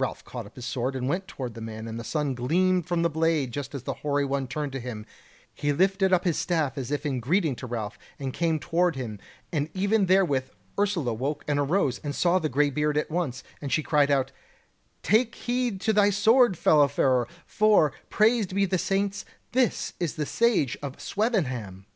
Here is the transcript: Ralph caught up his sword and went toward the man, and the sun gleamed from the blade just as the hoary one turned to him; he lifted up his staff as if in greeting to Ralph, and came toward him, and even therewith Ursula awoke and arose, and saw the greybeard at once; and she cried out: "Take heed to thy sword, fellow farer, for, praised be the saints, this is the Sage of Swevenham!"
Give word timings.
Ralph 0.00 0.24
caught 0.24 0.46
up 0.46 0.56
his 0.56 0.64
sword 0.66 0.96
and 0.96 1.08
went 1.08 1.28
toward 1.28 1.54
the 1.54 1.60
man, 1.60 1.86
and 1.86 1.96
the 1.96 2.02
sun 2.02 2.34
gleamed 2.34 2.86
from 2.88 3.02
the 3.02 3.08
blade 3.08 3.52
just 3.52 3.72
as 3.72 3.84
the 3.84 3.94
hoary 4.02 4.24
one 4.24 4.48
turned 4.48 4.72
to 4.72 4.80
him; 4.80 5.06
he 5.54 5.72
lifted 5.72 6.12
up 6.12 6.24
his 6.24 6.36
staff 6.36 6.76
as 6.76 6.90
if 6.90 7.06
in 7.06 7.20
greeting 7.20 7.54
to 7.54 7.68
Ralph, 7.68 7.96
and 8.18 8.32
came 8.32 8.58
toward 8.58 8.96
him, 8.96 9.20
and 9.52 9.70
even 9.72 10.06
therewith 10.06 10.50
Ursula 10.76 11.12
awoke 11.12 11.44
and 11.46 11.60
arose, 11.60 12.00
and 12.02 12.16
saw 12.16 12.40
the 12.40 12.48
greybeard 12.48 12.96
at 12.96 13.12
once; 13.12 13.44
and 13.62 13.70
she 13.72 13.80
cried 13.84 14.10
out: 14.10 14.32
"Take 15.04 15.36
heed 15.36 15.80
to 15.82 15.92
thy 15.92 16.10
sword, 16.10 16.58
fellow 16.58 16.88
farer, 16.88 17.28
for, 17.46 17.92
praised 18.08 18.52
be 18.52 18.64
the 18.64 18.76
saints, 18.76 19.24
this 19.52 19.92
is 20.00 20.16
the 20.16 20.26
Sage 20.26 20.76
of 20.82 21.00
Swevenham!" 21.00 21.86